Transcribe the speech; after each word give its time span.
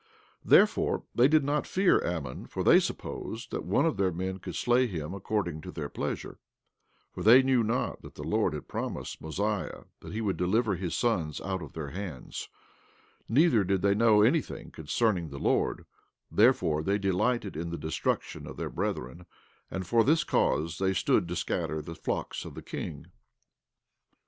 17:35 0.43 0.49
Therefore 0.49 1.03
they 1.13 1.27
did 1.27 1.43
not 1.43 1.67
fear 1.67 2.03
Ammon, 2.03 2.47
for 2.47 2.63
they 2.63 2.79
supposed 2.79 3.51
that 3.51 3.65
one 3.65 3.85
of 3.85 3.97
their 3.97 4.11
men 4.11 4.39
could 4.39 4.55
slay 4.55 4.87
him 4.87 5.13
according 5.13 5.61
to 5.61 5.71
their 5.71 5.89
pleasure, 5.89 6.39
for 7.11 7.21
they 7.21 7.43
knew 7.43 7.61
not 7.63 8.01
that 8.01 8.15
the 8.15 8.23
Lord 8.23 8.55
had 8.55 8.67
promised 8.67 9.21
Mosiah 9.21 9.83
that 9.99 10.11
he 10.11 10.19
would 10.19 10.37
deliver 10.37 10.73
his 10.75 10.95
sons 10.95 11.39
out 11.41 11.61
of 11.61 11.73
their 11.73 11.89
hands; 11.89 12.49
neither 13.29 13.63
did 13.63 13.83
they 13.83 13.93
know 13.93 14.23
anything 14.23 14.71
concerning 14.71 15.29
the 15.29 15.37
Lord; 15.37 15.85
therefore 16.31 16.81
they 16.81 16.97
delighted 16.97 17.55
in 17.55 17.69
the 17.69 17.77
destruction 17.77 18.47
of 18.47 18.57
their 18.57 18.71
brethren; 18.71 19.27
and 19.69 19.85
for 19.85 20.03
this 20.03 20.23
cause 20.23 20.79
they 20.79 20.95
stood 20.95 21.27
to 21.27 21.35
scatter 21.35 21.79
the 21.79 21.93
flocks 21.93 22.43
of 22.43 22.55
the 22.55 22.63
king. 22.63 23.05